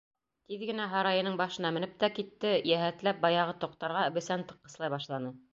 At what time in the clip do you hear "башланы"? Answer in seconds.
4.99-5.37